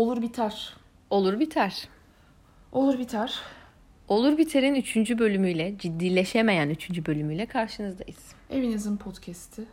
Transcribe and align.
Olur 0.00 0.22
biter. 0.22 0.74
Olur 1.10 1.40
biter. 1.40 1.88
Olur 2.72 2.98
biter. 2.98 3.34
Olur 4.08 4.38
biter'in 4.38 4.74
3. 4.74 4.96
bölümüyle, 5.18 5.78
ciddileşemeyen 5.78 6.68
3. 6.68 7.06
bölümüyle 7.06 7.46
karşınızdayız. 7.46 8.34
Evinizin 8.50 8.96
podcast'i. 8.96 9.64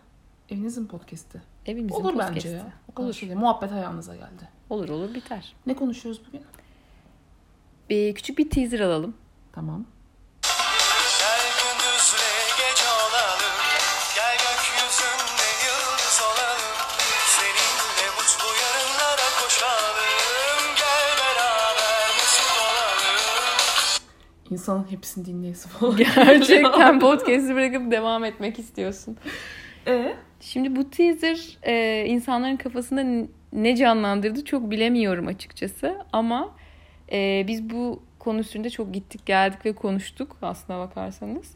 Evinizin 0.49 0.85
podcast'i. 0.87 1.41
Evimizin 1.65 1.95
Olur 1.95 2.11
podcast'i. 2.13 2.35
bence 2.35 2.49
ya. 2.49 2.73
O 2.91 2.93
kadar 2.93 3.07
Olur. 3.07 3.13
şey 3.15 3.29
değil. 3.29 3.39
Muhabbet 3.39 3.71
ayağınıza 3.71 4.15
geldi. 4.15 4.49
Olur 4.69 4.89
olur 4.89 5.13
biter. 5.13 5.53
Ne 5.65 5.73
konuşuyoruz 5.75 6.21
bugün? 6.27 6.41
Bir 7.89 8.15
küçük 8.15 8.37
bir 8.37 8.49
teaser 8.49 8.79
alalım. 8.79 9.13
Tamam. 9.51 9.85
İnsanın 24.51 24.91
hepsini 24.91 25.25
dinleyesi 25.25 25.69
falan. 25.69 25.97
Gerçekten 26.15 26.99
podcast'i 26.99 27.55
bırakıp 27.55 27.91
devam 27.91 28.23
etmek 28.23 28.59
istiyorsun. 28.59 29.17
E 29.87 30.13
Şimdi 30.39 30.75
bu 30.75 30.89
teaser 30.89 31.57
e, 31.63 32.05
insanların 32.07 32.57
kafasında 32.57 33.27
ne 33.53 33.75
canlandırdı 33.75 34.45
çok 34.45 34.71
bilemiyorum 34.71 35.27
açıkçası. 35.27 35.97
Ama 36.13 36.55
e, 37.11 37.45
biz 37.47 37.69
bu 37.69 38.03
konu 38.19 38.39
üstünde 38.39 38.69
çok 38.69 38.93
gittik 38.93 39.25
geldik 39.25 39.65
ve 39.65 39.73
konuştuk 39.73 40.37
aslına 40.41 40.79
bakarsanız. 40.79 41.55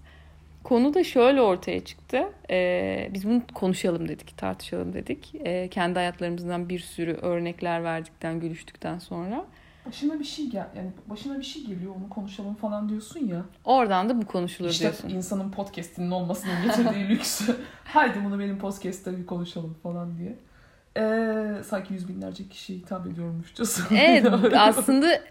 Konu 0.64 0.94
da 0.94 1.04
şöyle 1.04 1.42
ortaya 1.42 1.86
çıktı. 1.86 2.24
E, 2.50 3.10
biz 3.14 3.28
bunu 3.28 3.42
konuşalım 3.54 4.08
dedik, 4.08 4.38
tartışalım 4.38 4.94
dedik. 4.94 5.36
E, 5.36 5.68
kendi 5.68 5.96
hayatlarımızdan 5.96 6.70
bir 6.70 6.80
sürü 6.80 7.14
örnekler 7.14 7.84
verdikten, 7.84 8.40
gülüştükten 8.40 9.00
sonra. 9.00 9.46
Başına 9.88 10.20
bir 10.20 10.24
şey 10.24 10.50
gel 10.50 10.68
yani 10.78 10.92
başına 11.10 11.40
bir 11.40 11.44
şey 11.44 11.66
geliyor 11.66 11.96
onu 12.02 12.10
konuşalım 12.10 12.56
falan 12.56 12.90
diyorsun 12.90 13.28
ya. 13.28 13.42
Oradan 13.66 14.10
da 14.10 14.22
bu 14.22 14.26
konuşulur 14.26 14.70
İşte 14.70 14.84
diyorsun. 14.84 15.10
insanın 15.10 15.52
podcast'inin 15.52 16.12
olmasının 16.12 16.54
getirdiği 16.66 17.08
lüksü. 17.10 17.56
Haydi 17.84 18.20
bunu 18.26 18.40
benim 18.40 18.60
podcast'te 18.60 19.18
bir 19.18 19.26
konuşalım 19.26 19.78
falan 19.84 20.18
diye. 20.18 20.36
Ee, 20.98 21.64
sanki 21.64 21.94
yüz 21.94 22.08
binlerce 22.10 22.50
kişiye 22.50 22.80
hitap 22.80 23.08
ediyormuşçasına. 23.08 23.88
Evet 24.00 24.26
aslında 24.58 25.22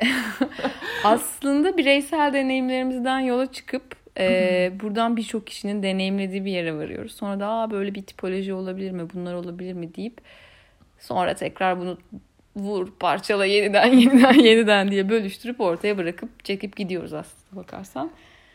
aslında 1.04 1.76
bireysel 1.76 2.32
deneyimlerimizden 2.32 3.20
yola 3.20 3.52
çıkıp 3.52 3.96
e, 4.18 4.72
buradan 4.82 5.16
birçok 5.16 5.46
kişinin 5.46 5.82
deneyimlediği 5.82 6.44
bir 6.44 6.50
yere 6.52 6.74
varıyoruz. 6.76 7.12
Sonra 7.12 7.40
da 7.40 7.48
Aa, 7.48 7.70
böyle 7.70 7.94
bir 7.94 8.02
tipoloji 8.02 8.52
olabilir 8.54 8.90
mi 8.90 9.02
bunlar 9.14 9.34
olabilir 9.34 9.72
mi 9.72 9.94
deyip 9.94 10.20
sonra 10.98 11.34
tekrar 11.34 11.80
bunu 11.80 11.98
vur 12.56 12.90
parçala 13.00 13.44
yeniden 13.44 13.86
yeniden 13.92 14.34
yeniden 14.34 14.90
diye 14.90 15.08
bölüştürüp 15.08 15.60
ortaya 15.60 15.98
bırakıp 15.98 16.44
çekip 16.44 16.76
gidiyoruz 16.76 17.12
aslında 17.12 17.62
bakarsan. 17.62 18.10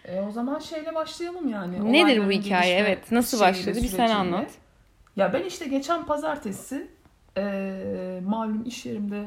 E, 0.05 0.21
o 0.21 0.31
zaman 0.31 0.59
şeyle 0.59 0.95
başlayalım 0.95 1.49
yani. 1.49 1.93
Nedir 1.93 2.27
bu 2.27 2.31
hikaye 2.31 2.75
evet 2.75 3.11
nasıl 3.11 3.39
başladı 3.39 3.77
bir 3.81 3.87
sen 3.87 4.09
anlat. 4.09 4.51
Ya 5.15 5.33
ben 5.33 5.43
işte 5.43 5.65
geçen 5.65 6.05
pazartesi 6.05 6.87
e, 7.37 8.19
malum 8.25 8.65
iş 8.65 8.85
yerimde 8.85 9.25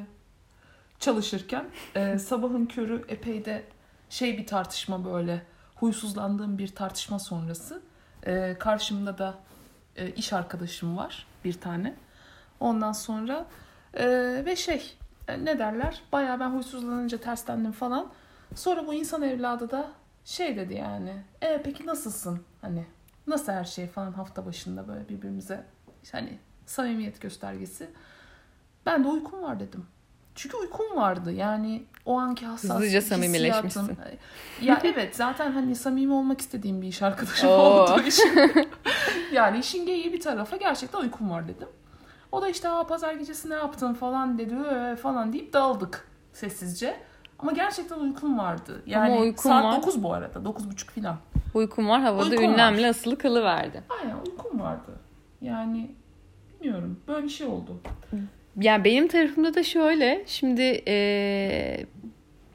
çalışırken 1.00 1.64
e, 1.96 2.18
sabahın 2.18 2.66
körü 2.66 3.04
epey 3.08 3.44
de 3.44 3.62
şey 4.10 4.38
bir 4.38 4.46
tartışma 4.46 5.04
böyle 5.04 5.42
huysuzlandığım 5.74 6.58
bir 6.58 6.68
tartışma 6.68 7.18
sonrası 7.18 7.82
e, 8.26 8.56
karşımda 8.58 9.18
da 9.18 9.34
e, 9.96 10.10
iş 10.10 10.32
arkadaşım 10.32 10.96
var 10.96 11.26
bir 11.44 11.52
tane. 11.52 11.94
Ondan 12.60 12.92
sonra 12.92 13.46
e, 13.94 14.06
ve 14.46 14.56
şey 14.56 14.96
e, 15.28 15.44
ne 15.44 15.58
derler 15.58 16.02
bayağı 16.12 16.40
ben 16.40 16.48
huysuzlanınca 16.50 17.18
terslendim 17.18 17.72
falan. 17.72 18.08
Sonra 18.54 18.86
bu 18.86 18.94
insan 18.94 19.22
evladı 19.22 19.70
da 19.70 19.88
şey 20.24 20.56
dedi 20.56 20.74
yani 20.74 21.12
e 21.42 21.62
peki 21.62 21.86
nasılsın 21.86 22.40
hani 22.60 22.84
nasıl 23.26 23.52
her 23.52 23.64
şey 23.64 23.86
falan 23.86 24.12
hafta 24.12 24.46
başında 24.46 24.88
böyle 24.88 25.08
birbirimize 25.08 25.64
hani 26.12 26.38
samimiyet 26.66 27.20
göstergesi. 27.20 27.90
Ben 28.86 29.04
de 29.04 29.08
uykum 29.08 29.42
var 29.42 29.60
dedim. 29.60 29.86
Çünkü 30.34 30.56
uykum 30.56 30.96
vardı. 30.96 31.32
Yani 31.32 31.82
o 32.06 32.18
anki 32.18 32.46
hassas 32.46 32.70
Hızlıca 32.76 33.02
samimileşmişsin. 33.02 33.80
hissiyatım- 33.80 34.18
Ya 34.62 34.80
evet 34.84 35.16
zaten 35.16 35.52
hani 35.52 35.74
samimi 35.76 36.12
olmak 36.12 36.40
istediğim 36.40 36.82
bir 36.82 36.86
iş 36.88 37.02
arkadaşım 37.02 37.48
Oo. 37.48 37.52
olduğu 37.52 38.02
için. 38.02 38.52
yani 39.32 39.58
işin 39.58 39.86
geyiği 39.86 40.12
bir 40.12 40.20
tarafa 40.20 40.56
gerçekten 40.56 40.98
uykum 40.98 41.30
var 41.30 41.48
dedim. 41.48 41.68
O 42.32 42.42
da 42.42 42.48
işte 42.48 42.68
Aa, 42.68 42.86
pazar 42.86 43.14
gecesi 43.14 43.50
ne 43.50 43.54
yaptın 43.54 43.94
falan 43.94 44.38
dedi 44.38 44.54
"Ee," 44.74 44.96
falan 44.96 45.32
deyip 45.32 45.52
dağıldık 45.52 46.08
sessizce. 46.32 46.96
Ama 47.38 47.52
gerçekten 47.52 47.98
uykum 47.98 48.38
vardı. 48.38 48.82
Yani 48.86 49.14
uykun 49.18 49.42
saat 49.50 49.64
var. 49.64 49.76
9 49.76 50.02
bu 50.02 50.12
arada. 50.14 50.38
9.30 50.38 51.00
falan. 51.00 51.16
Uykum 51.54 51.88
var 51.88 52.00
havada 52.00 52.24
Uykum 52.30 52.38
var. 52.46 52.52
ünlemle 52.52 52.88
asılı 52.88 53.18
kalıverdi. 53.18 53.82
Aynen 54.02 54.16
uykum 54.26 54.60
vardı. 54.60 54.90
Yani 55.40 55.90
bilmiyorum. 56.60 57.00
Böyle 57.08 57.24
bir 57.24 57.28
şey 57.28 57.46
oldu. 57.46 57.80
Yani 58.60 58.84
benim 58.84 59.08
tarafımda 59.08 59.54
da 59.54 59.62
şöyle. 59.62 60.24
Şimdi 60.26 60.62
eee, 60.62 61.86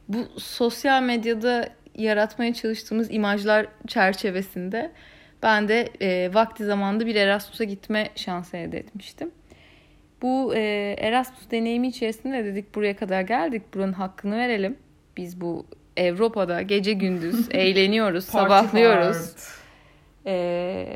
bu 0.07 0.17
sosyal 0.39 1.03
medyada 1.03 1.69
yaratmaya 1.95 2.53
çalıştığımız 2.53 3.11
imajlar 3.11 3.67
çerçevesinde 3.87 4.91
ben 5.43 5.67
de 5.67 5.89
eee, 5.99 6.33
vakti 6.33 6.65
zamanında 6.65 7.05
bir 7.05 7.15
Erasmus'a 7.15 7.63
gitme 7.63 8.09
şansı 8.15 8.57
elde 8.57 8.77
etmiştim. 8.79 9.31
Bu 10.23 10.55
eee, 10.55 10.95
Erasmus 10.99 11.51
deneyimi 11.51 11.87
içerisinde 11.87 12.37
de 12.37 12.45
dedik 12.45 12.75
buraya 12.75 12.95
kadar 12.95 13.21
geldik. 13.21 13.61
Buranın 13.73 13.93
hakkını 13.93 14.37
verelim. 14.37 14.77
Biz 15.17 15.41
bu 15.41 15.65
Avrupa'da 15.99 16.61
gece 16.61 16.93
gündüz 16.93 17.47
eğleniyoruz, 17.51 18.25
sabahlıyoruz. 18.25 19.35
Ee, 20.25 20.87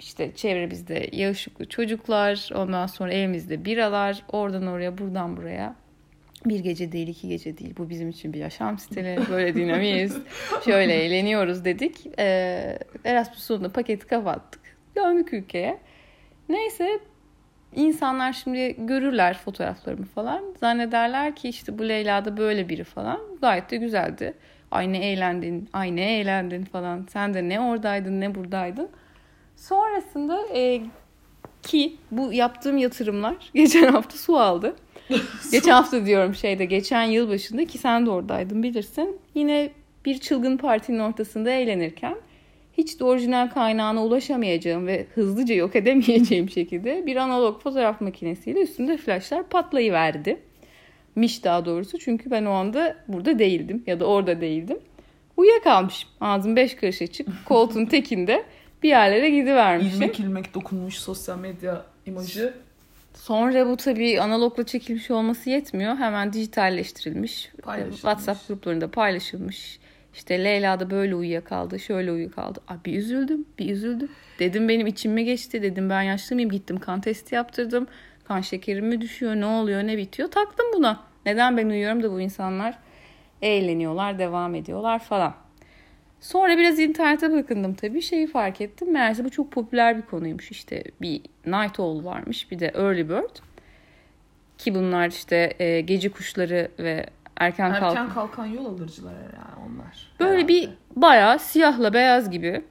işte 0.00 0.34
çevremizde 0.34 1.08
yağışıklı 1.12 1.68
çocuklar, 1.68 2.50
ondan 2.54 2.86
sonra 2.86 3.12
elimizde 3.12 3.64
biralar, 3.64 4.22
oradan 4.32 4.66
oraya, 4.66 4.98
buradan 4.98 5.36
buraya. 5.36 5.74
Bir 6.46 6.60
gece 6.60 6.92
değil, 6.92 7.08
iki 7.08 7.28
gece 7.28 7.58
değil. 7.58 7.74
Bu 7.78 7.90
bizim 7.90 8.08
için 8.08 8.32
bir 8.32 8.38
yaşam 8.38 8.78
stili. 8.78 9.18
Böyle 9.30 9.54
dinamiyiz. 9.60 10.18
Şöyle 10.64 10.94
eğleniyoruz 10.94 11.64
dedik. 11.64 12.06
Ee, 12.18 12.78
Erasmus 13.04 13.38
sonunda 13.38 13.72
paketi 13.72 14.06
kapattık. 14.06 14.60
Döndük 14.96 15.32
ülkeye. 15.32 15.78
Neyse 16.48 17.00
insanlar 17.76 18.32
şimdi 18.32 18.76
görürler 18.78 19.38
fotoğraflarımı 19.38 20.06
falan. 20.06 20.44
Zannederler 20.60 21.36
ki 21.36 21.48
işte 21.48 21.78
bu 21.78 21.88
Leyla 21.88 22.24
da 22.24 22.36
böyle 22.36 22.68
biri 22.68 22.84
falan. 22.84 23.20
Gayet 23.40 23.70
de 23.70 23.76
güzeldi. 23.76 24.34
Ay 24.70 24.92
ne 24.92 25.10
eğlendin, 25.12 25.68
ay 25.72 25.96
ne 25.96 26.18
eğlendin 26.18 26.64
falan. 26.64 27.06
Sen 27.10 27.34
de 27.34 27.48
ne 27.48 27.60
oradaydın 27.60 28.20
ne 28.20 28.34
buradaydın. 28.34 28.88
Sonrasında 29.56 30.38
e, 30.54 30.82
ki 31.62 31.96
bu 32.10 32.32
yaptığım 32.32 32.78
yatırımlar 32.78 33.36
geçen 33.54 33.92
hafta 33.92 34.18
su 34.18 34.36
aldı. 34.36 34.76
geçen 35.52 35.72
hafta 35.72 36.06
diyorum 36.06 36.34
şeyde 36.34 36.64
geçen 36.64 37.02
yıl 37.02 37.28
başında 37.28 37.64
ki 37.64 37.78
sen 37.78 38.06
de 38.06 38.10
oradaydın 38.10 38.62
bilirsin. 38.62 39.20
Yine 39.34 39.70
bir 40.04 40.18
çılgın 40.18 40.56
partinin 40.56 40.98
ortasında 40.98 41.50
eğlenirken 41.50 42.16
hiç 42.78 43.00
de 43.00 43.04
orijinal 43.04 43.50
kaynağına 43.50 44.04
ulaşamayacağım 44.04 44.86
ve 44.86 45.06
hızlıca 45.14 45.54
yok 45.54 45.76
edemeyeceğim 45.76 46.50
şekilde 46.50 47.06
bir 47.06 47.16
analog 47.16 47.62
fotoğraf 47.62 48.00
makinesiyle 48.00 48.60
üstünde 48.60 48.96
flaşlar 48.96 49.48
patlayıverdi. 49.48 50.40
Miş 51.16 51.44
daha 51.44 51.64
doğrusu 51.64 51.98
çünkü 51.98 52.30
ben 52.30 52.44
o 52.44 52.50
anda 52.50 52.96
burada 53.08 53.38
değildim 53.38 53.82
ya 53.86 54.00
da 54.00 54.06
orada 54.06 54.40
değildim. 54.40 54.78
Uyuyakalmışım. 55.36 56.10
Ağzım 56.20 56.56
beş 56.56 56.76
karış 56.76 57.02
açık. 57.02 57.28
Koltuğun 57.44 57.86
tekinde 57.86 58.44
bir 58.82 58.88
yerlere 58.88 59.30
gidivermişim. 59.30 60.02
İlmek 60.02 60.20
ilmek 60.20 60.54
dokunmuş 60.54 60.98
sosyal 60.98 61.38
medya 61.38 61.84
imajı. 62.06 62.54
Sonra 63.14 63.68
bu 63.68 63.76
tabii 63.76 64.20
analogla 64.20 64.66
çekilmiş 64.66 65.10
olması 65.10 65.50
yetmiyor. 65.50 65.96
Hemen 65.96 66.32
dijitalleştirilmiş. 66.32 67.50
WhatsApp 67.90 68.48
gruplarında 68.48 68.90
paylaşılmış. 68.90 69.78
İşte 70.14 70.44
Leyla 70.44 70.80
da 70.80 70.90
böyle 70.90 71.14
uyuyakaldı, 71.14 71.78
şöyle 71.78 72.12
uyuyakaldı. 72.12 72.60
Ay 72.68 72.76
bir 72.84 72.98
üzüldüm, 72.98 73.44
bir 73.58 73.70
üzüldüm. 73.70 74.08
Dedim 74.38 74.68
benim 74.68 74.86
içime 74.86 75.22
geçti. 75.22 75.62
Dedim 75.62 75.90
ben 75.90 76.02
yaşlı 76.02 76.36
mıyım? 76.36 76.50
Gittim 76.50 76.78
kan 76.78 77.00
testi 77.00 77.34
yaptırdım. 77.34 77.86
Kan 78.24 78.40
şekerim 78.40 78.86
mi 78.86 79.00
düşüyor? 79.00 79.36
Ne 79.36 79.46
oluyor? 79.46 79.82
Ne 79.82 79.96
bitiyor? 79.96 80.30
Taktım 80.30 80.66
buna. 80.74 81.00
Neden 81.26 81.56
ben 81.56 81.68
uyuyorum 81.68 82.02
da 82.02 82.12
bu 82.12 82.20
insanlar 82.20 82.78
eğleniyorlar, 83.42 84.18
devam 84.18 84.54
ediyorlar 84.54 84.98
falan. 84.98 85.34
Sonra 86.20 86.58
biraz 86.58 86.78
internete 86.78 87.32
bakındım 87.32 87.74
tabii. 87.74 88.02
Şeyi 88.02 88.26
fark 88.26 88.60
ettim. 88.60 88.92
Meğerse 88.92 89.24
bu 89.24 89.30
çok 89.30 89.52
popüler 89.52 89.96
bir 89.96 90.02
konuymuş. 90.02 90.50
İşte 90.50 90.84
bir 91.00 91.20
Night 91.46 91.80
Owl 91.80 92.04
varmış. 92.06 92.50
Bir 92.50 92.58
de 92.58 92.66
Early 92.66 93.08
Bird. 93.08 93.36
Ki 94.58 94.74
bunlar 94.74 95.08
işte 95.08 95.56
e, 95.58 95.80
gece 95.80 96.08
kuşları 96.08 96.68
ve 96.78 97.06
erken, 97.40 97.72
kalkan. 97.72 97.88
Erken 97.88 98.08
kalkan 98.14 98.46
yol 98.46 98.64
alıcılar 98.66 99.12
yani 99.12 99.66
onlar. 99.66 100.12
Böyle 100.20 100.30
Herhalde. 100.30 100.48
bir 100.48 100.68
bayağı 100.96 101.38
siyahla 101.38 101.92
beyaz 101.92 102.30
gibi 102.30 102.64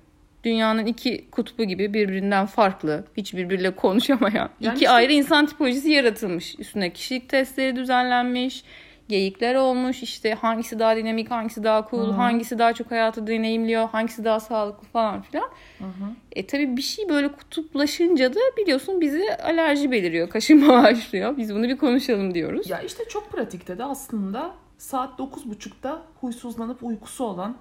Dünyanın 0.44 0.86
iki 0.86 1.30
kutbu 1.31 1.63
gibi 1.63 1.94
birbirinden 1.94 2.45
farklı, 2.45 3.06
hiç 3.18 3.33
birbiriyle 3.33 3.75
konuşamayan 3.75 4.50
Yani 4.60 4.74
iki 4.75 4.83
işte- 4.83 4.89
ayrı 4.89 5.13
insan 5.13 5.45
tipolojisi 5.45 5.92
yaratılmış. 5.92 6.60
Üstüne 6.60 6.94
kişilik 6.94 7.30
testleri 7.30 7.75
düzenlenmiş, 7.75 8.63
geyikler 9.10 9.56
olmuş. 9.56 10.04
İşte 10.04 10.34
hangisi 10.34 10.80
daha 10.80 10.96
dinamik, 10.96 11.32
hangisi 11.32 11.64
daha 11.64 11.88
cool, 11.92 12.08
Hı. 12.08 12.12
hangisi 12.12 12.60
daha 12.60 12.74
çok 12.74 12.92
hayatı 12.92 13.28
deneyimliyor, 13.28 13.90
hangisi 13.90 14.24
daha 14.24 14.40
sağlıklı 14.40 14.88
falan 14.88 15.22
filan. 15.22 15.50
Hı 15.78 15.86
hı. 15.86 16.12
E 16.32 16.48
tabii 16.48 16.78
bir 16.78 16.82
şey 16.82 17.10
böyle 17.10 17.32
kutuplaşınca 17.32 18.34
da 18.34 18.40
biliyorsun 18.58 19.02
bizi 19.02 19.36
alerji 19.44 19.92
beliriyor, 19.92 20.30
kaşınma 20.30 20.84
başlıyor. 20.84 21.38
Biz 21.38 21.56
bunu 21.56 21.64
bir 21.64 21.78
konuşalım 21.78 22.34
diyoruz. 22.34 22.70
Ya 22.70 22.82
işte 22.82 23.04
çok 23.10 23.32
pratikte 23.32 23.78
de 23.78 23.84
aslında 23.84 24.52
saat 24.78 25.20
9.30'da 25.20 26.02
huysuzlanıp 26.22 26.84
uykusu 26.84 27.24
olan 27.24 27.58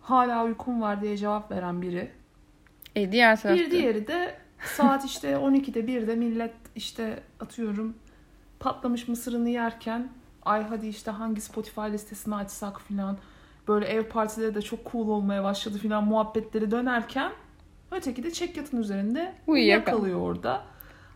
hala 0.00 0.44
uykum 0.44 0.82
var 0.82 1.02
diye 1.02 1.16
cevap 1.16 1.50
veren 1.50 1.82
biri. 1.82 2.10
E 2.96 3.12
diğer 3.12 3.40
tarafta 3.40 3.64
Bir 3.64 3.70
diğeri 3.70 4.06
de 4.06 4.34
saat 4.64 5.04
işte 5.04 5.32
12'de 5.32 5.80
1'de 5.80 6.14
millet 6.14 6.52
işte 6.76 7.22
atıyorum 7.40 7.94
patlamış 8.60 9.08
mısırını 9.08 9.48
yerken 9.48 10.08
ay 10.44 10.62
hadi 10.62 10.86
işte 10.88 11.10
hangi 11.10 11.40
Spotify 11.40 11.80
listesini 11.80 12.34
açsak 12.34 12.80
filan 12.80 13.18
böyle 13.68 13.86
ev 13.86 14.02
partileri 14.04 14.54
de 14.54 14.62
çok 14.62 14.92
cool 14.92 15.08
olmaya 15.08 15.44
başladı 15.44 15.78
filan 15.78 16.04
muhabbetleri 16.04 16.70
dönerken 16.70 17.32
öteki 17.90 18.22
de 18.24 18.30
çek 18.30 18.56
yatın 18.56 18.76
üzerinde 18.76 19.34
Uyuyakalıyor. 19.46 20.20
orada. 20.20 20.62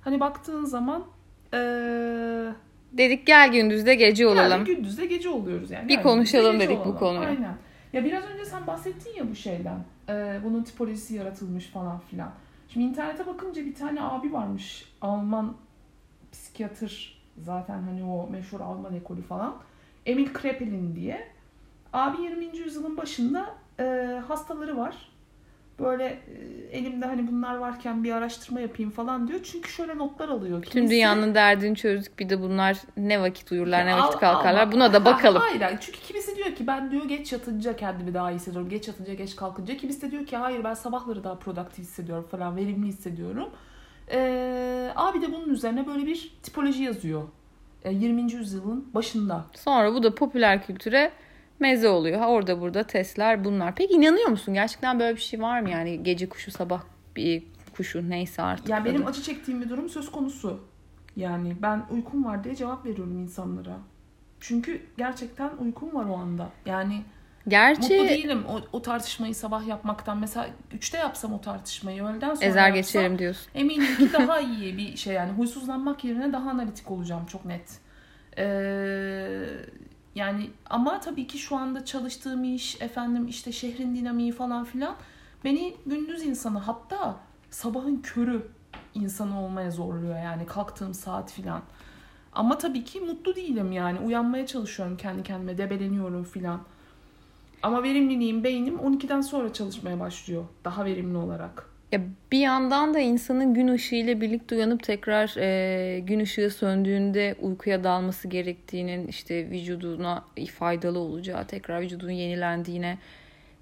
Hani 0.00 0.20
baktığın 0.20 0.64
zaman 0.64 1.05
eee 1.52 2.52
dedik 2.93 3.26
gel 3.26 3.52
gündüz 3.52 3.87
de 3.87 3.94
gece 3.94 4.26
olalım. 4.26 4.50
yani 4.50 4.64
gündüz 4.64 4.99
de 4.99 5.06
gece 5.06 5.28
oluyoruz 5.28 5.70
yani. 5.70 5.88
Bir 5.88 5.94
Yani 5.94 6.02
konuşalım 6.02 6.61
dedik 6.61 6.76
bu 6.78 6.81
olalım. 6.82 6.96
konuyu. 6.99 7.20
Aynen. 7.28 7.56
Ya 7.93 8.05
biraz 8.05 8.25
önce 8.25 8.44
sen 8.44 8.67
bahsettin 8.67 9.14
ya 9.17 9.31
bu 9.31 9.34
şeyden. 9.34 9.78
Ee, 10.08 10.40
bunun 10.44 10.62
tipolojisi 10.62 11.14
yaratılmış 11.14 11.67
falan 11.67 11.99
filan. 11.99 12.31
Şimdi 12.69 12.87
internete 12.87 13.26
bakınca 13.26 13.64
bir 13.64 13.75
tane 13.75 14.02
abi 14.02 14.32
varmış. 14.32 14.84
Alman 15.00 15.56
psikiyatr 16.32 17.15
zaten 17.44 17.82
hani 17.82 18.04
o 18.04 18.28
meşhur 18.30 18.60
Alman 18.60 18.94
ekolü 18.94 19.22
falan. 19.22 19.54
Emil 20.06 20.32
Kraepelin 20.34 20.96
diye. 20.96 21.28
Abi 21.92 22.22
20. 22.22 22.56
yüzyılın 22.58 22.96
başında 22.96 23.46
e, 23.80 23.84
hastaları 24.28 24.76
var. 24.76 24.96
Böyle 25.80 26.04
e, 26.04 26.78
elimde 26.78 27.06
hani 27.06 27.28
bunlar 27.28 27.56
varken 27.56 28.04
bir 28.04 28.12
araştırma 28.12 28.60
yapayım 28.60 28.90
falan 28.90 29.28
diyor. 29.28 29.40
Çünkü 29.42 29.70
şöyle 29.70 29.98
notlar 29.98 30.28
alıyor. 30.28 30.62
Tüm 30.62 30.70
Kimisi- 30.72 30.90
dünyanın 30.94 31.34
derdini 31.34 31.76
çözdük 31.76 32.18
bir 32.18 32.28
de 32.28 32.40
bunlar 32.42 32.76
ne 32.96 33.20
vakit 33.20 33.52
uyurlar 33.52 33.86
ne 33.86 33.96
vakit 33.96 34.14
al- 34.14 34.18
kalkarlar 34.20 34.60
alma. 34.62 34.72
buna 34.72 34.92
da 34.92 35.04
bakalım. 35.04 35.42
hayır. 35.44 35.78
çünkü 35.80 35.98
kimisi 36.00 36.36
diyor 36.36 36.54
ki 36.54 36.66
ben 36.66 36.90
diyor 36.90 37.04
geç 37.04 37.32
yatınca 37.32 37.76
kendimi 37.76 38.14
daha 38.14 38.30
iyi 38.30 38.34
hissediyorum. 38.34 38.68
Geç 38.68 38.88
yatınca 38.88 39.14
geç 39.14 39.36
kalkınca. 39.36 39.76
Kimisi 39.76 40.02
de 40.02 40.10
diyor 40.10 40.26
ki 40.26 40.36
hayır 40.36 40.64
ben 40.64 40.74
sabahları 40.74 41.24
daha 41.24 41.38
produktif 41.38 41.78
hissediyorum 41.78 42.26
falan 42.30 42.56
verimli 42.56 42.86
hissediyorum. 42.86 43.48
Ee, 44.10 44.92
abi 44.96 45.22
de 45.22 45.32
bunun 45.32 45.48
üzerine 45.48 45.86
böyle 45.86 46.06
bir 46.06 46.32
tipoloji 46.42 46.82
yazıyor. 46.82 47.22
Ee, 47.84 47.92
20. 47.92 48.32
yüzyılın 48.32 48.94
başında. 48.94 49.44
Sonra 49.54 49.94
bu 49.94 50.02
da 50.02 50.14
popüler 50.14 50.66
kültüre 50.66 51.12
meze 51.60 51.88
oluyor. 51.88 52.18
Ha, 52.18 52.28
orada 52.28 52.60
burada 52.60 52.82
testler 52.82 53.44
bunlar. 53.44 53.74
Peki 53.74 53.94
inanıyor 53.94 54.28
musun? 54.28 54.54
Gerçekten 54.54 55.00
böyle 55.00 55.16
bir 55.16 55.20
şey 55.20 55.40
var 55.42 55.60
mı? 55.60 55.70
Yani 55.70 56.02
gece 56.02 56.28
kuşu 56.28 56.50
sabah 56.50 56.82
bir 57.16 57.42
kuşu 57.76 58.10
neyse 58.10 58.42
artık. 58.42 58.68
Yani 58.68 58.84
benim 58.84 59.06
acı 59.06 59.22
çektiğim 59.22 59.62
bir 59.62 59.68
durum 59.68 59.88
söz 59.88 60.10
konusu. 60.10 60.60
Yani 61.16 61.56
ben 61.62 61.82
uykum 61.90 62.24
var 62.24 62.44
diye 62.44 62.54
cevap 62.54 62.86
veriyorum 62.86 63.18
insanlara. 63.18 63.78
Çünkü 64.40 64.82
gerçekten 64.98 65.50
uykum 65.58 65.94
var 65.94 66.04
o 66.04 66.16
anda. 66.16 66.48
Yani 66.66 67.02
Gerçi 67.48 67.81
Mutlu 67.81 68.08
değilim 68.08 68.44
o, 68.48 68.60
o 68.72 68.82
tartışmayı 68.82 69.34
sabah 69.34 69.66
yapmaktan. 69.66 70.19
Mesela 70.19 70.48
3'te 70.72 70.98
yapsam 70.98 71.32
o 71.32 71.40
tartışmayı 71.40 72.04
öğleden 72.04 72.34
sonra 72.34 72.46
ezer 72.46 72.66
yapsam 72.66 72.75
geçerim 72.75 73.19
diyorsun. 73.19 73.50
eminim 73.54 73.96
ki 73.96 74.12
daha 74.12 74.40
iyi 74.40 74.76
bir 74.76 74.96
şey 74.96 75.14
yani. 75.14 75.32
Huysuzlanmak 75.32 76.04
yerine 76.04 76.32
daha 76.32 76.50
analitik 76.50 76.90
olacağım 76.90 77.26
çok 77.26 77.44
net. 77.44 77.78
Ee, 78.38 79.46
yani 80.14 80.50
ama 80.70 81.00
tabii 81.00 81.26
ki 81.26 81.38
şu 81.38 81.56
anda 81.56 81.84
çalıştığım 81.84 82.44
iş 82.44 82.82
efendim 82.82 83.28
işte 83.28 83.52
şehrin 83.52 83.94
dinamiği 83.94 84.32
falan 84.32 84.64
filan 84.64 84.96
beni 85.44 85.76
gündüz 85.87 86.22
insanı 86.22 86.58
hatta 86.58 87.16
sabahın 87.50 87.96
körü 88.02 88.49
insanı 88.94 89.42
olmaya 89.42 89.70
zorluyor 89.70 90.19
yani 90.19 90.46
kalktığım 90.46 90.94
saat 90.94 91.32
filan. 91.32 91.62
Ama 92.32 92.58
tabii 92.58 92.84
ki 92.84 93.00
mutlu 93.00 93.37
değilim 93.37 93.72
yani. 93.72 93.99
Uyanmaya 93.99 94.46
çalışıyorum 94.46 94.96
kendi 94.96 95.22
kendime. 95.22 95.58
Debeleniyorum 95.58 96.25
filan. 96.25 96.60
Ama 97.62 97.82
verimliliğim, 97.82 98.44
beynim 98.44 98.76
12'den 98.76 99.20
sonra 99.20 99.52
çalışmaya 99.52 100.00
başlıyor. 100.00 100.44
Daha 100.64 100.84
verimli 100.84 101.16
olarak. 101.16 101.70
Ya 101.92 102.00
bir 102.32 102.38
yandan 102.38 102.94
da 102.94 102.98
insanın 102.98 103.54
gün 103.54 103.68
ışığı 103.68 103.96
ile 103.96 104.20
birlikte 104.20 104.54
uyanıp 104.54 104.82
tekrar 104.82 105.34
e, 105.38 106.00
gün 106.00 106.20
ışığı 106.20 106.50
söndüğünde 106.50 107.34
uykuya 107.40 107.84
dalması 107.84 108.28
gerektiğinin 108.28 109.06
işte 109.08 109.50
vücuduna 109.50 110.24
faydalı 110.58 110.98
olacağı, 110.98 111.46
tekrar 111.46 111.80
vücudun 111.80 112.10
yenilendiğine 112.10 112.98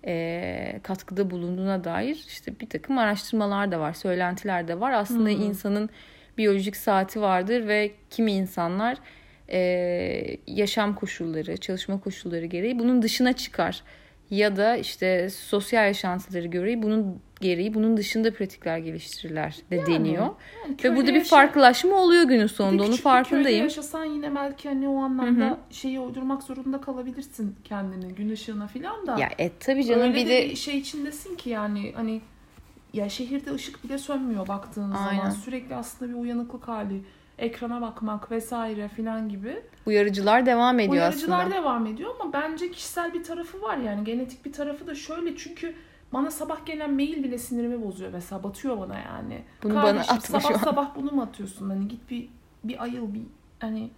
e, 0.06 0.80
katkıda 0.82 1.30
bulunduğuna 1.30 1.84
dair 1.84 2.24
işte 2.28 2.60
bir 2.60 2.68
takım 2.68 2.98
araştırmalar 2.98 3.72
da 3.72 3.80
var, 3.80 3.92
söylentiler 3.92 4.68
de 4.68 4.80
var. 4.80 4.92
Aslında 4.92 5.30
Hı 5.30 5.34
hı. 5.34 5.42
insanın 5.42 5.90
biyolojik 6.38 6.76
saati 6.76 7.20
vardır 7.20 7.68
ve 7.68 7.90
kimi 8.10 8.32
insanlar 8.32 8.98
e, 9.48 10.36
yaşam 10.46 10.94
koşulları, 10.94 11.56
çalışma 11.56 12.00
koşulları 12.00 12.46
gereği 12.46 12.78
bunun 12.78 13.02
dışına 13.02 13.32
çıkar. 13.32 13.82
Ya 14.30 14.56
da 14.56 14.76
işte 14.76 15.30
sosyal 15.30 15.86
yaşantıları 15.86 16.46
gereği 16.46 16.82
bunun 16.82 17.20
gereği 17.40 17.74
bunun 17.74 17.96
dışında 17.96 18.32
pratikler 18.34 18.78
geliştirirler 18.78 19.56
de 19.70 19.76
Yani, 19.76 19.86
deniyor. 19.86 20.28
Yani 20.64 20.76
Ve 20.84 20.96
burada 20.96 21.08
bir 21.08 21.14
yaşa- 21.14 21.28
farklılaşma 21.36 21.96
oluyor 21.96 22.22
günün 22.24 22.42
bir 22.42 22.48
sonunda. 22.48 22.82
Onun 22.82 22.92
bir 22.92 22.96
köyde 22.96 23.02
farkındayım. 23.02 23.64
yaşasan 23.64 24.04
yine 24.04 24.34
belki 24.34 24.68
hani 24.68 24.88
o 24.88 24.96
anlamda 24.96 25.58
şeyi 25.70 26.00
uydurmak 26.00 26.42
zorunda 26.42 26.80
kalabilirsin 26.80 27.56
kendini. 27.64 28.14
Gün 28.14 28.30
ışığına 28.30 28.66
filan 28.66 29.06
da. 29.06 29.18
Ya 29.20 29.28
e 29.38 29.50
tabii 29.60 29.84
canım 29.84 30.02
Öyle 30.02 30.14
bir 30.14 30.26
de 30.26 30.30
de 30.30 30.50
bir 30.50 30.56
şey 30.56 30.78
içindesin 30.78 31.36
ki 31.36 31.50
yani 31.50 31.92
hani 31.96 32.20
ya 32.92 33.08
şehirde 33.08 33.52
ışık 33.54 33.84
bile 33.84 33.98
sönmüyor 33.98 34.48
baktığın 34.48 34.90
Aynen. 34.92 35.16
zaman. 35.18 35.30
Sürekli 35.30 35.74
aslında 35.74 36.12
bir 36.12 36.18
uyanıklık 36.18 36.68
hali. 36.68 37.00
Ekrana 37.38 37.80
bakmak 37.80 38.30
vesaire 38.30 38.88
filan 38.88 39.28
gibi. 39.28 39.62
uyarıcılar 39.86 40.46
devam 40.46 40.80
ediyor 40.80 40.92
Uyarıcılar 40.92 41.40
aslında. 41.40 41.56
devam 41.56 41.86
ediyor 41.86 42.14
ama 42.20 42.32
bence 42.32 42.70
kişisel 42.70 43.14
bir 43.14 43.24
tarafı 43.24 43.62
var 43.62 43.76
yani 43.76 44.04
genetik 44.04 44.44
bir 44.44 44.52
tarafı 44.52 44.86
da 44.86 44.94
şöyle 44.94 45.36
çünkü 45.36 45.74
bana 46.12 46.30
sabah 46.30 46.66
gelen 46.66 46.94
mail 46.94 47.24
bile 47.24 47.38
sinirimi 47.38 47.82
bozuyor 47.82 48.12
mesela 48.12 48.42
batıyor 48.42 48.78
bana 48.78 48.98
yani. 48.98 49.42
Bunu 49.62 49.74
bana 49.74 49.82
Kardeşim, 49.82 50.14
atma 50.14 50.40
şu 50.40 50.46
sabah 50.46 50.64
sabah 50.64 50.96
bunu 50.96 51.10
mu 51.12 51.22
atıyorsun 51.22 51.70
hani 51.70 51.88
git 51.88 52.10
bir 52.10 52.28
bir 52.64 52.82
ayıl 52.82 53.14
bir 53.14 53.22
hani 53.60 53.90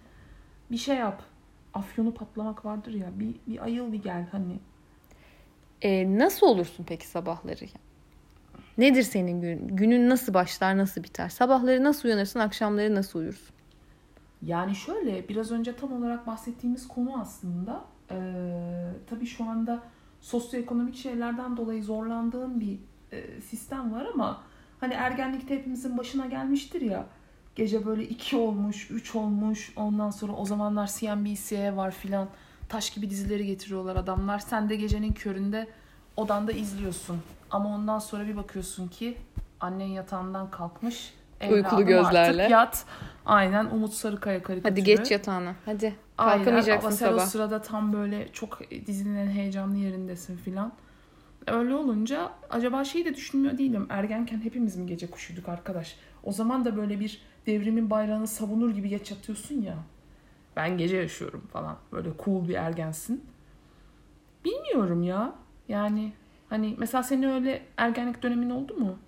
bir 0.71 0.77
şey 0.77 0.95
yap. 0.95 1.23
Afyonu 1.73 2.13
patlamak 2.13 2.65
vardır 2.65 2.93
ya 2.93 3.07
bir, 3.19 3.35
bir 3.47 3.63
ayıl 3.63 3.91
bir 3.93 4.03
gel 4.03 4.25
hani. 4.31 4.59
E, 5.81 6.17
nasıl 6.19 6.47
olursun 6.47 6.85
peki 6.89 7.07
sabahları? 7.07 7.65
Nedir 8.77 9.03
senin 9.03 9.41
gün? 9.41 9.67
Günün 9.67 10.09
nasıl 10.09 10.33
başlar, 10.33 10.77
nasıl 10.77 11.03
biter? 11.03 11.29
Sabahları 11.29 11.83
nasıl 11.83 12.07
uyanırsın, 12.07 12.39
akşamları 12.39 12.95
nasıl 12.95 13.19
uyursun? 13.19 13.55
Yani 14.41 14.75
şöyle 14.75 15.29
biraz 15.29 15.51
önce 15.51 15.75
tam 15.75 15.93
olarak 15.93 16.27
bahsettiğimiz 16.27 16.87
konu 16.87 17.21
aslında 17.21 17.85
ee, 18.11 18.93
tabii 19.09 19.25
şu 19.25 19.43
anda 19.43 19.83
sosyoekonomik 20.21 20.95
şeylerden 20.95 21.57
dolayı 21.57 21.83
zorlandığın 21.83 22.59
bir 22.59 22.79
e, 23.11 23.41
sistem 23.41 23.93
var 23.93 24.07
ama 24.13 24.43
hani 24.79 24.93
ergenlikte 24.93 25.55
hepimizin 25.55 25.97
başına 25.97 26.25
gelmiştir 26.25 26.81
ya 26.81 27.05
gece 27.55 27.85
böyle 27.85 28.03
2 28.07 28.35
olmuş 28.35 28.91
3 28.91 29.15
olmuş 29.15 29.73
ondan 29.75 30.09
sonra 30.09 30.33
o 30.33 30.45
zamanlar 30.45 30.87
CNBC'ye 30.99 31.75
var 31.75 31.91
filan 31.91 32.27
taş 32.69 32.89
gibi 32.89 33.09
dizileri 33.09 33.45
getiriyorlar 33.45 33.95
adamlar 33.95 34.39
sen 34.39 34.69
de 34.69 34.75
gecenin 34.75 35.13
köründe 35.13 35.67
odanda 36.17 36.51
izliyorsun 36.51 37.17
ama 37.51 37.69
ondan 37.75 37.99
sonra 37.99 38.27
bir 38.27 38.35
bakıyorsun 38.37 38.87
ki 38.87 39.17
annen 39.59 39.85
yatağından 39.85 40.51
kalkmış 40.51 41.13
Uykulu 41.41 41.57
evladım 41.57 41.75
artık 41.75 41.87
gözlerle. 41.87 42.43
yat 42.43 42.85
aynen 43.25 43.65
Umut 43.65 43.93
Sarıkaya 43.93 44.43
karikatürü. 44.43 44.71
Hadi 44.71 44.83
geç 44.83 45.11
yatağına. 45.11 45.55
Hadi. 45.65 45.95
Aynen. 46.17 46.37
Kalkamayacaksın 46.37 46.87
Ama 46.87 46.95
sen 46.95 47.07
o 47.07 47.11
sabah. 47.11 47.25
sırada 47.25 47.61
tam 47.61 47.93
böyle 47.93 48.31
çok 48.33 48.59
dizinin 48.85 49.27
heyecanlı 49.27 49.77
yerindesin 49.77 50.37
filan. 50.37 50.71
Öyle 51.47 51.75
olunca 51.75 52.31
acaba 52.49 52.83
şeyi 52.83 53.05
de 53.05 53.15
düşünmüyor 53.15 53.57
değilim. 53.57 53.85
Ergenken 53.89 54.41
hepimiz 54.41 54.75
mi 54.75 54.85
gece 54.87 55.11
kuşuyduk 55.11 55.49
arkadaş? 55.49 55.95
O 56.23 56.31
zaman 56.31 56.65
da 56.65 56.75
böyle 56.77 56.99
bir 56.99 57.21
devrimin 57.45 57.89
bayrağını 57.89 58.27
savunur 58.27 58.69
gibi 58.69 58.89
geç 58.89 59.11
yatıyorsun 59.11 59.61
ya. 59.61 59.75
Ben 60.55 60.77
gece 60.77 60.97
yaşıyorum 60.97 61.43
falan. 61.53 61.75
Böyle 61.91 62.09
cool 62.25 62.47
bir 62.47 62.53
ergensin. 62.55 63.25
Bilmiyorum 64.45 65.03
ya. 65.03 65.33
Yani 65.69 66.13
hani 66.49 66.75
mesela 66.77 67.03
senin 67.03 67.23
öyle 67.23 67.61
ergenlik 67.77 68.23
dönemin 68.23 68.49
oldu 68.49 68.73
mu? 68.73 68.99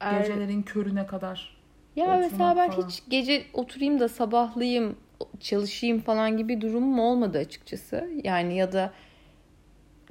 Er- 0.00 0.22
Gecelerin 0.22 0.62
körüne 0.62 1.06
kadar. 1.06 1.56
Ya 1.96 2.16
mesela 2.16 2.56
ben 2.56 2.70
falan. 2.70 2.82
hiç 2.82 3.02
gece 3.08 3.46
oturayım 3.54 4.00
da 4.00 4.08
sabahlayayım, 4.08 4.96
çalışayım 5.40 6.00
falan 6.00 6.36
gibi 6.36 6.60
durumum 6.60 6.98
olmadı 6.98 7.38
açıkçası. 7.38 8.10
Yani 8.24 8.56
ya 8.56 8.72
da 8.72 8.92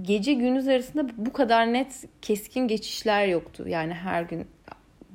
gece 0.01 0.33
gündüz 0.33 0.67
arasında 0.67 1.07
bu 1.17 1.33
kadar 1.33 1.73
net 1.73 2.05
keskin 2.21 2.67
geçişler 2.67 3.27
yoktu. 3.27 3.67
Yani 3.67 3.93
her 3.93 4.21
gün 4.23 4.47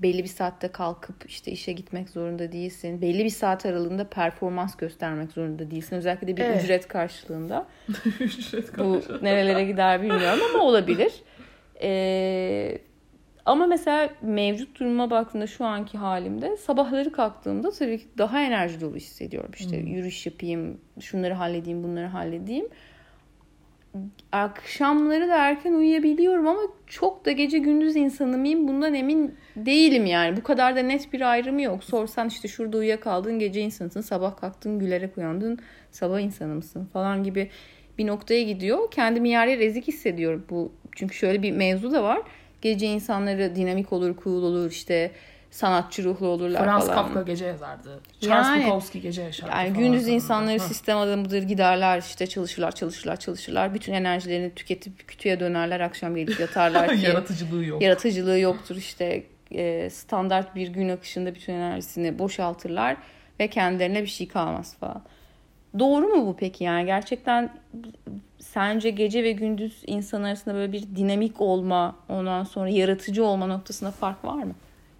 belli 0.02 0.22
bir 0.22 0.28
saatte 0.28 0.68
kalkıp 0.68 1.16
işte 1.28 1.50
işe 1.52 1.72
gitmek 1.72 2.08
zorunda 2.08 2.52
değilsin. 2.52 3.02
Belli 3.02 3.24
bir 3.24 3.30
saat 3.30 3.66
aralığında 3.66 4.04
performans 4.08 4.76
göstermek 4.76 5.32
zorunda 5.32 5.70
değilsin. 5.70 5.96
Özellikle 5.96 6.26
de 6.28 6.36
bir 6.36 6.42
Evet. 6.44 6.64
ücret 6.64 6.88
karşılığında. 6.88 7.66
Ücret 8.20 8.78
Bu 8.78 9.00
karşı. 9.08 9.24
nerelere 9.24 9.64
gider 9.64 10.02
bilmiyorum 10.02 10.40
ama 10.54 10.64
olabilir. 10.64 11.12
Ee, 11.82 12.78
ama 13.46 13.66
mesela 13.66 14.10
mevcut 14.22 14.80
duruma 14.80 15.10
baktığımda 15.10 15.46
şu 15.46 15.64
anki 15.64 15.98
halimde 15.98 16.56
sabahları 16.56 17.12
kalktığımda 17.12 17.70
tabii 17.70 17.98
ki 17.98 18.04
daha 18.18 18.40
enerji 18.42 18.80
dolu 18.80 18.96
hissediyorum. 18.96 19.50
İşte 19.58 19.76
yürüyüş 19.76 20.26
yapayım, 20.26 20.80
şunları 21.00 21.34
halledeyim, 21.34 21.82
bunları 21.84 22.06
halledeyim. 22.06 22.68
Akşamları 24.32 25.28
da 25.28 25.36
erken 25.36 25.72
uyuyabiliyorum 25.72 26.46
ama 26.46 26.60
çok 26.86 27.24
da 27.24 27.30
gece 27.32 27.58
gündüz 27.58 27.96
insanı 27.96 28.38
mıyım 28.38 28.68
bundan 28.68 28.94
emin 28.94 29.34
değilim 29.56 30.06
yani. 30.06 30.36
Bu 30.36 30.42
kadar 30.42 30.76
da 30.76 30.80
net 30.80 31.12
bir 31.12 31.20
ayrımı 31.20 31.62
yok. 31.62 31.84
Sorsan 31.84 32.28
işte 32.28 32.48
şurada 32.48 32.76
uyuyakaldın 32.76 33.38
gece 33.38 33.60
insanısın, 33.60 34.00
sabah 34.00 34.36
kalktın 34.36 34.78
gülerek 34.78 35.18
uyandın 35.18 35.58
sabah 35.90 36.20
insanı 36.20 36.54
mısın 36.54 36.84
falan 36.92 37.22
gibi 37.22 37.50
bir 37.98 38.06
noktaya 38.06 38.42
gidiyor. 38.42 38.90
Kendimi 38.90 39.28
yer 39.28 39.46
yer 39.46 39.58
ezik 39.58 39.88
hissediyorum. 39.88 40.44
Bu 40.50 40.72
çünkü 40.96 41.14
şöyle 41.14 41.42
bir 41.42 41.52
mevzu 41.52 41.92
da 41.92 42.02
var. 42.02 42.22
Gece 42.62 42.86
insanları 42.86 43.56
dinamik 43.56 43.92
olur, 43.92 44.16
cool 44.24 44.42
olur, 44.42 44.70
işte 44.70 45.10
sanatçı 45.50 46.04
ruhlu 46.04 46.26
olurlar 46.26 46.64
Frans 46.64 46.86
falan. 46.86 46.94
Kafka 47.04 47.22
gece 47.22 47.44
yazardı. 47.46 48.00
Charles 48.20 48.46
Yani- 48.46 48.64
Bukowski 48.64 49.00
gece 49.00 49.22
yaşardı 49.22 49.50
Yani 49.52 49.68
falan 49.68 49.82
gündüz 49.84 50.02
falan. 50.02 50.14
insanları 50.14 50.58
Hı. 50.58 50.60
sistem 50.68 50.98
adamıdır 50.98 51.42
giderler 51.42 51.98
işte 51.98 52.26
çalışırlar 52.26 52.72
çalışırlar 52.74 53.16
çalışırlar. 53.16 53.74
Bütün 53.74 53.92
enerjilerini 53.92 54.54
tüketip 54.54 55.08
kütüye 55.08 55.40
dönerler 55.40 55.80
akşam 55.80 56.16
gelip 56.16 56.40
yatarlar 56.40 56.88
ki 57.00 57.06
Yaratıcılığı 57.06 57.64
yok. 57.64 57.82
yaratıcılığı 57.82 58.38
yoktur 58.38 58.76
işte 58.76 59.22
e, 59.54 59.90
standart 59.90 60.54
bir 60.54 60.68
gün 60.68 60.88
akışında 60.88 61.34
bütün 61.34 61.52
enerjisini 61.52 62.18
boşaltırlar 62.18 62.96
ve 63.40 63.48
kendilerine 63.48 64.02
bir 64.02 64.06
şey 64.08 64.28
kalmaz 64.28 64.76
falan. 64.80 65.02
Doğru 65.78 66.08
mu 66.08 66.26
bu 66.26 66.36
peki 66.36 66.64
yani 66.64 66.86
gerçekten 66.86 67.50
sence 68.38 68.90
gece 68.90 69.24
ve 69.24 69.32
gündüz 69.32 69.82
insan 69.86 70.22
arasında 70.22 70.54
böyle 70.54 70.72
bir 70.72 70.82
dinamik 70.96 71.40
olma 71.40 71.96
ondan 72.08 72.44
sonra 72.44 72.68
yaratıcı 72.68 73.24
olma 73.24 73.46
noktasında 73.46 73.90
fark 73.90 74.24
var 74.24 74.42
mı? 74.42 74.54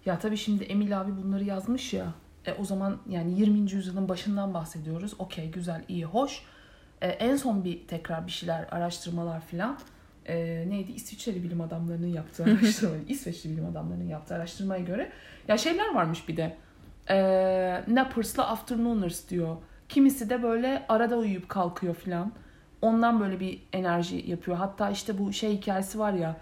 Ya 0.05 0.19
tabii 0.19 0.37
şimdi 0.37 0.63
Emil 0.63 1.01
abi 1.01 1.11
bunları 1.23 1.43
yazmış 1.43 1.93
ya. 1.93 2.13
E, 2.45 2.53
o 2.53 2.65
zaman 2.65 2.97
yani 3.09 3.39
20. 3.39 3.71
yüzyılın 3.71 4.09
başından 4.09 4.53
bahsediyoruz. 4.53 5.13
Okey 5.19 5.51
güzel 5.51 5.83
iyi 5.87 6.05
hoş. 6.05 6.43
E, 7.01 7.07
en 7.07 7.35
son 7.35 7.63
bir 7.63 7.87
tekrar 7.87 8.27
bir 8.27 8.31
şeyler 8.31 8.67
araştırmalar 8.71 9.41
filan. 9.41 9.77
E, 10.25 10.35
neydi 10.69 10.91
İsviçreli 10.91 11.43
bilim 11.43 11.61
adamlarının 11.61 12.07
yaptığı 12.07 12.43
araştırma. 12.61 12.95
İsveçli 13.07 13.49
bilim 13.49 13.65
adamlarının 13.65 14.07
yaptığı 14.07 14.35
araştırmaya 14.35 14.83
göre. 14.83 15.11
Ya 15.47 15.57
şeyler 15.57 15.93
varmış 15.93 16.27
bir 16.27 16.37
de. 16.37 16.57
E, 17.09 17.83
Nappers'la 17.87 18.47
Afternooners 18.47 19.29
diyor. 19.29 19.57
Kimisi 19.89 20.29
de 20.29 20.43
böyle 20.43 20.85
arada 20.89 21.17
uyuyup 21.17 21.49
kalkıyor 21.49 21.95
filan. 21.95 22.31
Ondan 22.81 23.19
böyle 23.19 23.39
bir 23.39 23.63
enerji 23.73 24.23
yapıyor. 24.27 24.57
Hatta 24.57 24.89
işte 24.89 25.17
bu 25.19 25.33
şey 25.33 25.57
hikayesi 25.57 25.99
var 25.99 26.13
ya. 26.13 26.37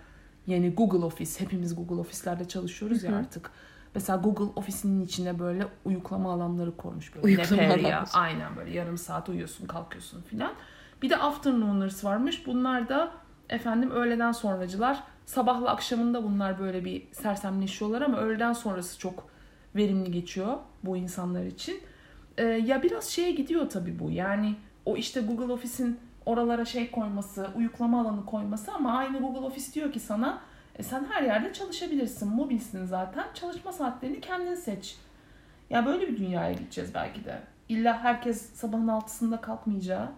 Yani 0.50 0.74
Google 0.74 1.06
Office. 1.06 1.40
Hepimiz 1.40 1.76
Google 1.76 1.96
Office'lerde 1.96 2.48
çalışıyoruz 2.48 3.04
ya 3.04 3.16
artık. 3.16 3.52
Mesela 3.96 4.18
Google 4.20 4.54
Office'inin 4.56 5.06
içine 5.06 5.40
böyle 5.40 5.68
uyuklama 5.86 6.34
alanları 6.34 6.78
koymuş. 6.78 7.16
Böyle 7.16 7.26
Uyuklama 7.28 7.64
alanları. 7.64 8.04
Aynen 8.14 8.56
böyle 8.56 8.72
yarım 8.72 8.98
saat 8.98 9.30
uyuyorsun 9.30 9.68
kalkıyorsun 9.68 10.22
filan. 10.22 10.54
Bir 11.02 11.10
de 11.10 11.18
afternooners 11.18 12.04
varmış. 12.06 12.48
Bunlar 12.48 12.90
da 12.90 13.12
efendim 13.50 13.92
öğleden 13.92 14.32
sonracılar. 14.32 15.04
Sabahla 15.26 15.70
akşamında 15.70 16.24
bunlar 16.24 16.60
böyle 16.60 16.86
bir 16.86 17.08
sersemleşiyorlar 17.12 18.02
ama 18.02 18.18
öğleden 18.18 18.54
sonrası 18.54 19.00
çok 19.00 19.30
verimli 19.76 20.12
geçiyor 20.12 20.58
bu 20.84 20.98
insanlar 20.98 21.46
için. 21.46 21.82
Ee, 22.38 22.44
ya 22.44 22.84
biraz 22.84 23.06
şeye 23.06 23.32
gidiyor 23.32 23.70
tabii 23.70 24.00
bu. 24.00 24.12
Yani 24.12 24.56
o 24.86 24.98
işte 24.98 25.22
Google 25.22 25.54
Office'in 25.54 26.00
oralara 26.30 26.66
şey 26.66 26.92
koyması, 26.92 27.50
uyuklama 27.56 28.02
alanı 28.02 28.26
koyması 28.26 28.72
ama 28.72 28.98
aynı 28.98 29.20
Google 29.20 29.46
Office 29.46 29.74
diyor 29.74 29.92
ki 29.92 30.00
sana 30.00 30.42
e 30.76 30.84
sen 30.84 31.06
her 31.10 31.24
yerde 31.24 31.54
çalışabilirsin. 31.54 32.30
Mobilsin 32.30 32.86
zaten. 32.86 33.26
Çalışma 33.34 33.72
saatlerini 33.72 34.22
kendin 34.22 34.56
seç. 34.56 34.98
Ya 35.70 35.86
böyle 35.86 36.08
bir 36.08 36.18
dünyaya 36.18 36.52
gideceğiz 36.52 36.94
belki 36.94 37.26
de. 37.26 37.40
İlla 37.70 38.04
herkes 38.04 38.54
sabahın 38.54 38.88
altısında 38.88 39.42
kalkmayacağı. 39.42 40.12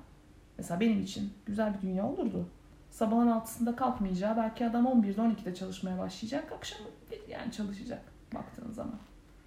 Mesela 0.57 0.79
benim 0.79 1.01
için 1.01 1.33
güzel 1.45 1.73
bir 1.73 1.81
dünya 1.81 2.07
olurdu. 2.07 2.49
Sabahın 2.89 3.27
altısında 3.27 3.75
kalkmayacağı 3.75 4.37
belki 4.37 4.65
adam 4.65 4.85
11'de 4.85 5.21
12'de 5.21 5.55
çalışmaya 5.55 5.99
başlayacak. 5.99 6.51
Akşam 6.51 6.79
yani 7.29 7.51
çalışacak 7.51 8.01
baktığın 8.35 8.71
zaman. 8.71 8.99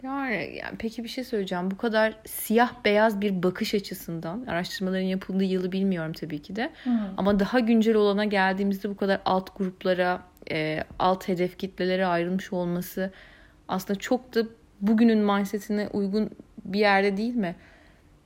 Yani, 0.04 0.34
yani 0.34 0.76
peki 0.78 1.04
bir 1.04 1.08
şey 1.08 1.24
söyleyeceğim. 1.24 1.70
Bu 1.70 1.76
kadar 1.76 2.14
siyah 2.26 2.84
beyaz 2.84 3.20
bir 3.20 3.42
bakış 3.42 3.74
açısından 3.74 4.46
araştırmaların 4.46 5.04
yapıldığı 5.04 5.44
yılı 5.44 5.72
bilmiyorum 5.72 6.12
tabii 6.12 6.42
ki 6.42 6.56
de. 6.56 6.70
Ama 7.16 7.40
daha 7.40 7.58
güncel 7.58 7.94
olana 7.94 8.24
geldiğimizde 8.24 8.90
bu 8.90 8.96
kadar 8.96 9.20
alt 9.24 9.58
gruplara, 9.58 10.22
e, 10.50 10.84
alt 10.98 11.28
hedef 11.28 11.58
kitlelere 11.58 12.06
ayrılmış 12.06 12.52
olması 12.52 13.10
aslında 13.68 13.98
çok 13.98 14.34
da 14.34 14.42
bugünün 14.80 15.18
mindsetine 15.18 15.88
uygun 15.92 16.30
bir 16.64 16.78
yerde 16.78 17.16
değil 17.16 17.34
mi? 17.34 17.56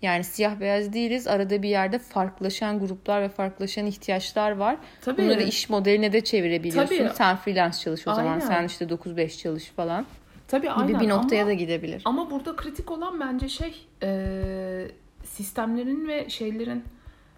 Yani 0.02 0.24
siyah 0.24 0.60
beyaz 0.60 0.92
değiliz. 0.92 1.26
Arada 1.26 1.62
bir 1.62 1.68
yerde 1.68 1.98
farklılaşan 1.98 2.80
gruplar 2.80 3.22
ve 3.22 3.28
farklılaşan 3.28 3.86
ihtiyaçlar 3.86 4.50
var. 4.50 4.76
Tabii. 5.00 5.22
Bunları 5.22 5.42
iş 5.42 5.70
modeline 5.70 6.12
de 6.12 6.20
çevirebiliyorsun. 6.20 6.96
Tabii. 6.96 7.10
Sen 7.14 7.36
freelance 7.36 7.78
çalış 7.78 8.06
o 8.06 8.14
zaman. 8.14 8.32
Aynen. 8.32 8.46
Sen 8.46 8.64
işte 8.64 8.84
9-5 8.84 9.38
çalış 9.38 9.64
falan 9.64 10.06
Tabii 10.48 10.62
gibi 10.62 10.70
aynen 10.72 11.00
bir 11.00 11.08
noktaya 11.08 11.42
ama, 11.42 11.50
da 11.50 11.54
gidebilir. 11.54 12.02
ama 12.04 12.30
burada 12.30 12.56
kritik 12.56 12.90
olan 12.90 13.20
bence 13.20 13.48
şey 13.48 13.86
e, 14.02 14.90
sistemlerin 15.24 16.08
ve 16.08 16.28
şeylerin 16.28 16.84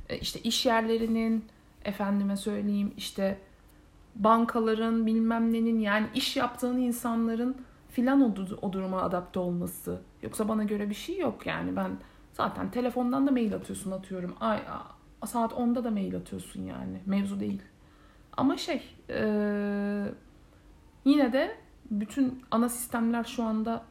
e, 0.08 0.18
işte 0.18 0.40
iş 0.40 0.66
yerlerinin 0.66 1.44
efendime 1.84 2.36
söyleyeyim 2.36 2.92
işte 2.96 3.38
bankaların 4.16 5.06
bilmem 5.06 5.52
nenin 5.52 5.78
yani 5.78 6.06
iş 6.14 6.36
yaptığın 6.36 6.78
insanların 6.78 7.56
filan 7.90 8.20
o, 8.20 8.34
o 8.62 8.72
duruma 8.72 9.02
adapte 9.02 9.38
olması. 9.40 10.00
Yoksa 10.22 10.48
bana 10.48 10.64
göre 10.64 10.90
bir 10.90 10.94
şey 10.94 11.18
yok 11.18 11.46
yani 11.46 11.76
ben 11.76 11.90
zaten 12.32 12.70
telefondan 12.70 13.26
da 13.26 13.30
mail 13.30 13.54
atıyorsun 13.54 13.90
atıyorum. 13.90 14.34
Ay, 14.40 14.58
a- 15.22 15.26
saat 15.26 15.52
10'da 15.52 15.84
da 15.84 15.90
mail 15.90 16.16
atıyorsun 16.16 16.62
yani 16.62 17.00
mevzu 17.06 17.40
değil. 17.40 17.62
Ama 18.36 18.56
şey 18.56 18.82
e, 19.10 19.22
yine 21.04 21.32
de 21.32 21.56
bütün 21.90 22.42
ana 22.50 22.68
sistemler 22.68 23.24
şu 23.24 23.42
anda 23.42 23.84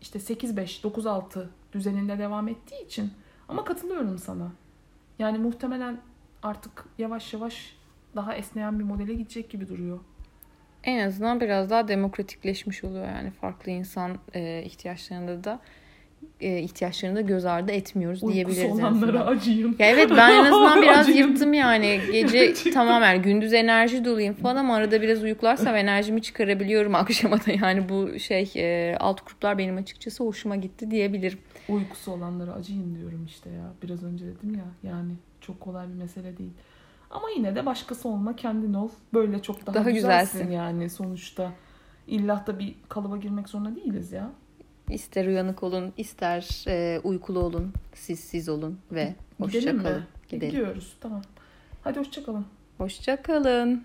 işte 0.00 0.18
8-5, 0.18 0.82
9-6 0.82 1.46
düzeninde 1.72 2.18
devam 2.18 2.48
ettiği 2.48 2.84
için 2.84 3.12
ama 3.48 3.64
katılıyorum 3.64 4.18
sana. 4.18 4.52
Yani 5.18 5.38
muhtemelen 5.38 5.98
artık 6.42 6.84
yavaş 6.98 7.32
yavaş 7.32 7.76
daha 8.16 8.34
esneyen 8.34 8.78
bir 8.78 8.84
modele 8.84 9.14
gidecek 9.14 9.50
gibi 9.50 9.68
duruyor. 9.68 10.00
En 10.84 11.06
azından 11.06 11.40
biraz 11.40 11.70
daha 11.70 11.88
demokratikleşmiş 11.88 12.84
oluyor 12.84 13.06
yani 13.06 13.30
farklı 13.30 13.70
insan 13.72 14.18
e, 14.34 14.62
ihtiyaçlarında 14.62 15.44
da 15.44 15.60
ihtiyaçlarını 16.40 17.16
da 17.16 17.20
göz 17.20 17.44
ardı 17.44 17.72
etmiyoruz 17.72 18.22
Uykusu 18.22 18.34
diyebiliriz. 18.34 18.64
en 18.64 18.70
olanlara 18.70 19.20
azından. 19.20 19.26
acıyın. 19.36 19.76
Ya 19.78 19.86
evet 19.86 20.10
ben 20.10 20.30
en 20.30 20.44
azından 20.44 20.82
biraz 20.82 21.08
Acıyım. 21.08 21.28
yırttım 21.30 21.52
yani. 21.52 22.00
Gece 22.12 22.38
Gerçekten. 22.46 22.72
tamam 22.72 23.02
yani 23.02 23.22
gündüz 23.22 23.52
enerji 23.52 24.04
doluyum 24.04 24.34
falan 24.34 24.56
ama 24.56 24.74
arada 24.74 25.02
biraz 25.02 25.22
uyuklarsam 25.22 25.76
enerjimi 25.76 26.22
çıkarabiliyorum 26.22 26.94
akşama 26.94 27.36
da. 27.36 27.52
Yani 27.62 27.88
bu 27.88 28.18
şey 28.18 28.52
e, 28.56 28.96
alt 29.00 29.26
gruplar 29.26 29.58
benim 29.58 29.76
açıkçası 29.76 30.24
hoşuma 30.24 30.56
gitti 30.56 30.90
diyebilirim. 30.90 31.38
Uykusu 31.68 32.12
olanlara 32.12 32.52
acıyın 32.52 32.94
diyorum 32.94 33.24
işte 33.26 33.50
ya. 33.50 33.72
Biraz 33.82 34.04
önce 34.04 34.26
dedim 34.26 34.54
ya 34.54 34.90
yani 34.90 35.12
çok 35.40 35.60
kolay 35.60 35.88
bir 35.88 35.94
mesele 35.94 36.38
değil. 36.38 36.52
Ama 37.10 37.26
yine 37.36 37.54
de 37.56 37.66
başkası 37.66 38.08
olma 38.08 38.36
kendin 38.36 38.74
ol. 38.74 38.88
Böyle 39.14 39.42
çok 39.42 39.66
daha, 39.66 39.74
Daha 39.74 39.90
güzelsin, 39.90 40.32
güzelsin. 40.38 40.52
yani 40.56 40.90
sonuçta. 40.90 41.52
İlla 42.06 42.44
da 42.46 42.58
bir 42.58 42.74
kalıba 42.88 43.16
girmek 43.16 43.48
zorunda 43.48 43.76
değiliz 43.76 44.12
ya. 44.12 44.30
İster 44.90 45.26
uyanık 45.26 45.62
olun, 45.62 45.92
ister 45.96 46.64
e, 46.68 47.00
uykulu 47.04 47.38
olun, 47.38 47.72
siz 47.94 48.20
siz 48.20 48.48
olun 48.48 48.78
ve 48.92 49.14
hoşça 49.40 49.58
Gidelim 49.58 49.82
kalın. 49.82 49.96
mi? 49.96 50.06
Gidelim. 50.28 50.50
Gidiyoruz 50.50 50.96
tamam. 51.00 51.22
Hadi 51.84 51.98
hoşça 51.98 52.24
kalın. 52.24 52.46
Hoşça 52.78 53.22
kalın. 53.22 53.84